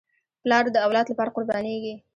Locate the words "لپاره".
1.09-1.33